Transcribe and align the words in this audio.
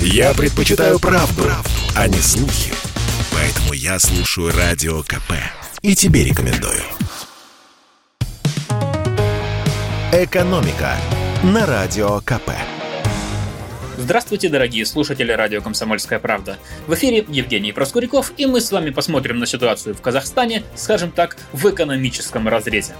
Я 0.00 0.34
предпочитаю 0.34 0.98
правду, 0.98 1.42
правду, 1.42 1.70
а 1.94 2.08
не 2.08 2.18
слухи. 2.18 2.72
Поэтому 3.32 3.72
я 3.72 3.98
слушаю 3.98 4.52
Радио 4.56 5.02
КП. 5.02 5.32
И 5.82 5.94
тебе 5.94 6.24
рекомендую. 6.24 6.82
«Экономика» 10.12 10.96
на 11.42 11.66
Радио 11.66 12.20
КП. 12.20 12.50
Здравствуйте, 13.98 14.48
дорогие 14.48 14.84
слушатели 14.84 15.32
радио 15.32 15.62
«Комсомольская 15.62 16.18
правда». 16.18 16.58
В 16.86 16.94
эфире 16.94 17.24
Евгений 17.28 17.72
Проскуряков, 17.72 18.32
и 18.36 18.44
мы 18.44 18.60
с 18.60 18.70
вами 18.70 18.90
посмотрим 18.90 19.38
на 19.38 19.46
ситуацию 19.46 19.94
в 19.94 20.02
Казахстане, 20.02 20.64
скажем 20.74 21.10
так, 21.10 21.36
в 21.52 21.66
экономическом 21.70 22.46
разрезе. 22.46 22.94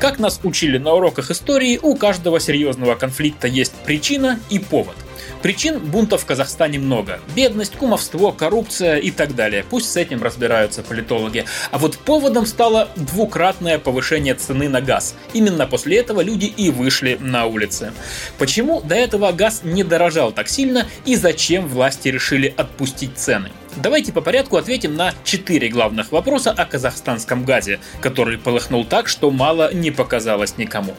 Как 0.00 0.18
нас 0.18 0.40
учили 0.42 0.78
на 0.78 0.94
уроках 0.94 1.30
истории, 1.30 1.78
у 1.82 1.94
каждого 1.94 2.40
серьезного 2.40 2.94
конфликта 2.94 3.46
есть 3.46 3.74
причина 3.84 4.40
и 4.48 4.58
повод– 4.58 4.96
Причин 5.42 5.78
бунта 5.78 6.18
в 6.18 6.26
Казахстане 6.26 6.78
много. 6.78 7.18
Бедность, 7.34 7.74
кумовство, 7.74 8.30
коррупция 8.30 8.96
и 8.96 9.10
так 9.10 9.34
далее. 9.34 9.64
Пусть 9.68 9.90
с 9.90 9.96
этим 9.96 10.22
разбираются 10.22 10.82
политологи. 10.82 11.46
А 11.70 11.78
вот 11.78 11.96
поводом 11.96 12.44
стало 12.44 12.90
двукратное 12.96 13.78
повышение 13.78 14.34
цены 14.34 14.68
на 14.68 14.82
газ. 14.82 15.14
Именно 15.32 15.66
после 15.66 15.98
этого 15.98 16.20
люди 16.20 16.44
и 16.44 16.70
вышли 16.70 17.16
на 17.20 17.46
улицы. 17.46 17.92
Почему 18.38 18.82
до 18.82 18.94
этого 18.94 19.32
газ 19.32 19.62
не 19.64 19.82
дорожал 19.82 20.32
так 20.32 20.48
сильно 20.48 20.86
и 21.06 21.16
зачем 21.16 21.66
власти 21.66 22.08
решили 22.08 22.52
отпустить 22.54 23.16
цены? 23.16 23.50
Давайте 23.76 24.12
по 24.12 24.20
порядку 24.20 24.56
ответим 24.56 24.94
на 24.94 25.14
четыре 25.24 25.68
главных 25.68 26.12
вопроса 26.12 26.50
о 26.50 26.64
казахстанском 26.64 27.44
газе, 27.44 27.78
который 28.00 28.36
полыхнул 28.36 28.84
так, 28.84 29.08
что 29.08 29.30
мало 29.30 29.72
не 29.72 29.90
показалось 29.90 30.58
никому. 30.58 30.94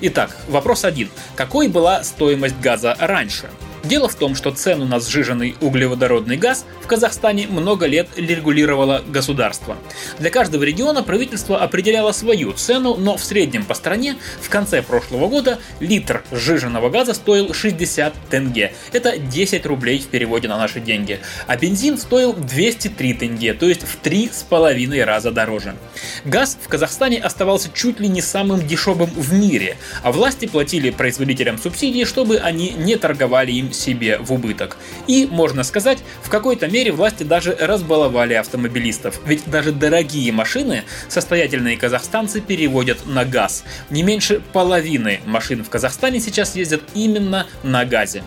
Итак, 0.00 0.36
вопрос 0.48 0.84
один. 0.84 1.08
Какой 1.36 1.68
была 1.68 2.02
стоимость 2.02 2.60
газа 2.60 2.96
раньше? 2.98 3.48
Дело 3.88 4.08
в 4.08 4.16
том, 4.16 4.34
что 4.34 4.50
цену 4.50 4.84
на 4.84 4.98
сжиженный 4.98 5.54
углеводородный 5.60 6.36
газ 6.36 6.66
в 6.82 6.88
Казахстане 6.88 7.46
много 7.46 7.86
лет 7.86 8.08
регулировало 8.16 9.04
государство. 9.06 9.76
Для 10.18 10.30
каждого 10.30 10.64
региона 10.64 11.04
правительство 11.04 11.58
определяло 11.58 12.10
свою 12.10 12.52
цену, 12.52 12.96
но 12.96 13.16
в 13.16 13.22
среднем 13.22 13.64
по 13.64 13.74
стране 13.74 14.16
в 14.40 14.48
конце 14.48 14.82
прошлого 14.82 15.28
года 15.28 15.60
литр 15.78 16.24
сжиженного 16.32 16.90
газа 16.90 17.14
стоил 17.14 17.54
60 17.54 18.12
тенге. 18.28 18.72
Это 18.92 19.18
10 19.18 19.64
рублей 19.66 20.00
в 20.00 20.06
переводе 20.06 20.48
на 20.48 20.58
наши 20.58 20.80
деньги. 20.80 21.20
А 21.46 21.56
бензин 21.56 21.96
стоил 21.96 22.32
203 22.32 23.14
тенге, 23.14 23.54
то 23.54 23.66
есть 23.68 23.82
в 23.82 23.96
три 23.98 24.28
с 24.32 24.42
половиной 24.42 25.04
раза 25.04 25.30
дороже. 25.30 25.76
Газ 26.24 26.58
в 26.60 26.66
Казахстане 26.66 27.20
оставался 27.20 27.68
чуть 27.72 28.00
ли 28.00 28.08
не 28.08 28.20
самым 28.20 28.66
дешевым 28.66 29.10
в 29.10 29.32
мире, 29.32 29.76
а 30.02 30.10
власти 30.10 30.46
платили 30.46 30.90
производителям 30.90 31.56
субсидии, 31.56 32.02
чтобы 32.02 32.38
они 32.38 32.70
не 32.70 32.96
торговали 32.96 33.52
им 33.52 33.72
себе 33.76 34.18
в 34.18 34.32
убыток. 34.32 34.76
И, 35.06 35.26
можно 35.30 35.62
сказать, 35.62 35.98
в 36.22 36.28
какой-то 36.28 36.68
мере 36.68 36.92
власти 36.92 37.22
даже 37.22 37.56
разбаловали 37.60 38.34
автомобилистов, 38.34 39.20
ведь 39.26 39.48
даже 39.48 39.72
дорогие 39.72 40.32
машины 40.32 40.84
состоятельные 41.08 41.76
казахстанцы 41.76 42.40
переводят 42.40 43.06
на 43.06 43.24
газ. 43.24 43.64
Не 43.90 44.02
меньше 44.02 44.40
половины 44.52 45.20
машин 45.26 45.62
в 45.64 45.70
Казахстане 45.70 46.20
сейчас 46.20 46.56
ездят 46.56 46.82
именно 46.94 47.46
на 47.62 47.84
газе. 47.84 48.22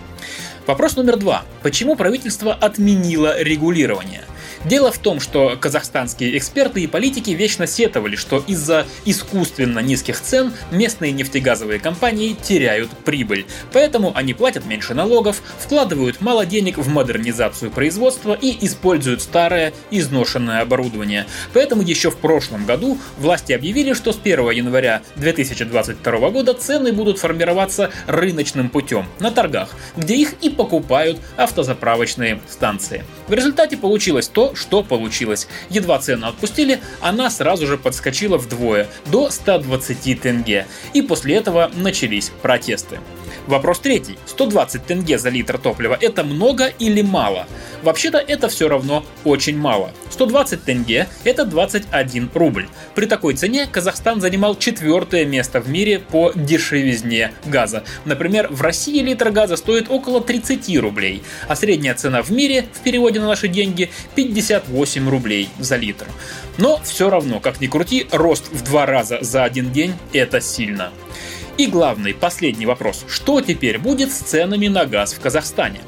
Вопрос 0.68 0.96
номер 0.96 1.18
два. 1.18 1.46
Почему 1.64 1.96
правительство 1.96 2.54
отменило 2.54 3.42
регулирование? 3.42 4.22
Дело 4.66 4.92
в 4.92 4.98
том, 4.98 5.22
что 5.22 5.56
казахстанские 5.60 6.38
эксперты 6.38 6.82
и 6.82 6.88
политики 6.88 7.32
вечно 7.32 7.66
сетовали, 7.66 8.18
что 8.18 8.44
из-за 8.46 8.86
искусственно 9.06 9.80
низких 9.80 10.20
цен 10.20 10.54
местные 10.72 11.14
нефтегазовые 11.14 11.80
компании 11.80 12.36
теряют 12.42 12.90
прибыль. 13.06 13.46
Поэтому 13.72 14.12
они 14.16 14.34
платят 14.34 14.66
меньше 14.66 14.94
налогов, 14.94 15.42
вкладывают 15.60 16.20
мало 16.20 16.46
денег 16.46 16.78
в 16.78 16.90
модернизацию 16.90 17.72
производства 17.72 18.38
и 18.40 18.66
используют 18.66 19.22
старое 19.22 19.74
изношенное 19.92 20.62
оборудование. 20.62 21.26
Поэтому 21.54 21.82
еще 21.82 22.12
в 22.12 22.18
прошлом 22.18 22.66
году 22.66 22.98
власти 23.18 23.54
объявили, 23.54 23.94
что 23.94 24.12
с 24.12 24.20
1 24.22 24.52
января 24.52 25.04
2022 25.16 26.30
года 26.32 26.54
цены 26.54 26.92
будут 26.92 27.18
формироваться 27.18 27.92
рыночным 28.08 28.70
путем 28.70 29.06
на 29.20 29.32
торгах, 29.32 29.70
где 29.96 30.16
их 30.16 30.34
и 30.42 30.50
покупают 30.50 31.18
автозаправочные 31.38 32.42
станции. 32.50 33.06
В 33.28 33.34
результате 33.34 33.78
получилось 33.78 34.28
то, 34.28 34.49
что 34.56 34.84
получилось. 34.84 35.48
Едва 35.70 36.00
цену 36.00 36.28
отпустили, 36.28 36.80
она 37.02 37.30
сразу 37.30 37.68
же 37.68 37.78
подскочила 37.78 38.38
вдвое, 38.38 38.88
до 39.08 39.30
120 39.30 40.22
тенге. 40.22 40.68
И 40.94 41.02
после 41.02 41.36
этого 41.36 41.72
начались 41.76 42.32
протесты. 42.42 43.00
Вопрос 43.48 43.80
третий. 43.80 44.18
120 44.26 44.86
тенге 44.86 45.18
за 45.18 45.30
литр 45.30 45.58
топлива– 45.58 45.98
это 46.02 46.24
много 46.24 46.68
или 46.68 47.02
мало? 47.02 47.48
Вообще-то 47.84 48.18
это 48.18 48.50
все 48.50 48.68
равно 48.68 49.06
очень 49.24 49.58
мало. 49.58 49.92
120 50.12 50.64
тенге– 50.64 51.08
это 51.24 51.46
21 51.46 52.30
рубль. 52.34 52.68
При 52.96 53.06
такой 53.06 53.36
цене 53.36 53.68
Казахстан 53.68 54.22
занимал 54.22 54.58
четвертое 54.58 55.26
место 55.26 55.62
в 55.62 55.70
мире 55.70 56.00
по 56.00 56.32
дешевизне 56.36 57.32
газа. 57.46 57.84
Например, 58.06 58.48
в 58.50 58.62
России 58.62 59.02
литр 59.02 59.32
газа 59.32 59.56
стоит 59.56 59.90
около 59.90 60.22
30 60.22 60.78
рублей, 60.80 61.24
а 61.48 61.56
средняя 61.56 61.96
цена 61.96 62.22
в 62.22 62.30
мире 62.32 62.66
в 62.74 62.80
переводе 62.82 63.20
на 63.20 63.28
наши 63.28 63.48
деньги 63.48 63.90
58 64.16 65.10
рублей 65.10 65.50
за 65.60 65.78
литр. 65.78 66.08
Но 66.58 66.80
все 66.84 67.10
равно, 67.10 67.40
как 67.40 67.62
ни 67.62 67.68
крути, 67.68 68.08
рост 68.12 68.52
в 68.52 68.64
два 68.64 68.86
раза 68.86 69.20
за 69.22 69.44
один 69.44 69.72
день– 69.72 69.94
это 70.14 70.42
сильно. 70.42 70.92
И 71.58 71.68
главный, 71.68 72.14
последний 72.14 72.66
вопрос. 72.66 73.06
Что 73.08 73.42
теперь 73.42 73.78
будет 73.78 74.12
с 74.12 74.18
ценами 74.18 74.68
на 74.68 74.86
газ 74.86 75.14
в 75.14 75.20
Казахстане? 75.20 75.82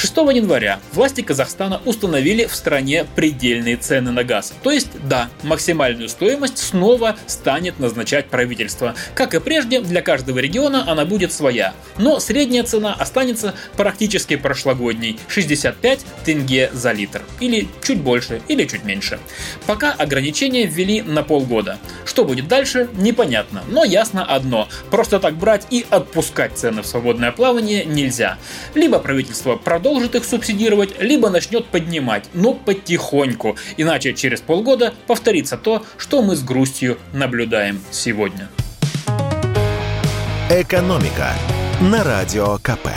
6 0.00 0.16
января 0.32 0.80
власти 0.94 1.20
Казахстана 1.20 1.82
установили 1.84 2.46
в 2.46 2.54
стране 2.54 3.06
предельные 3.16 3.76
цены 3.76 4.10
на 4.10 4.24
газ. 4.24 4.54
То 4.62 4.70
есть, 4.70 4.88
да, 5.06 5.28
максимальную 5.42 6.08
стоимость 6.08 6.56
снова 6.56 7.16
станет 7.26 7.78
назначать 7.78 8.30
правительство. 8.30 8.94
Как 9.14 9.34
и 9.34 9.40
прежде, 9.40 9.82
для 9.82 10.00
каждого 10.00 10.38
региона 10.38 10.90
она 10.90 11.04
будет 11.04 11.34
своя. 11.34 11.74
Но 11.98 12.18
средняя 12.18 12.62
цена 12.62 12.94
останется 12.94 13.54
практически 13.76 14.36
прошлогодней– 14.36 15.18
65 15.28 16.00
тенге 16.24 16.70
за 16.72 16.92
литр. 16.92 17.20
Или 17.38 17.68
чуть 17.82 18.00
больше, 18.00 18.40
или 18.48 18.64
чуть 18.64 18.84
меньше. 18.84 19.18
Пока 19.66 19.92
ограничения 19.92 20.64
ввели 20.64 21.02
на 21.02 21.22
полгода. 21.22 21.78
Что 22.06 22.24
будет 22.24 22.48
дальше, 22.48 22.88
непонятно. 22.94 23.64
Но 23.68 23.84
ясно 23.84 24.24
одно– 24.24 24.66
просто 24.90 25.20
так 25.20 25.34
брать 25.34 25.66
и 25.68 25.84
отпускать 25.90 26.56
цены 26.56 26.80
в 26.80 26.86
свободное 26.86 27.32
плавание 27.32 27.84
нельзя. 27.84 28.38
Либо 28.74 28.98
правительство 28.98 29.56
продолжит 29.56 29.89
продолжит 29.90 30.14
их 30.14 30.24
субсидировать, 30.24 31.00
либо 31.00 31.30
начнет 31.30 31.66
поднимать, 31.66 32.26
но 32.32 32.54
потихоньку, 32.54 33.56
иначе 33.76 34.14
через 34.14 34.40
полгода 34.40 34.94
повторится 35.08 35.56
то, 35.56 35.84
что 35.96 36.22
мы 36.22 36.36
с 36.36 36.44
грустью 36.44 36.96
наблюдаем 37.12 37.82
сегодня. 37.90 38.48
Экономика 40.48 41.32
на 41.80 42.04
радио 42.04 42.58
КП. 42.58 42.88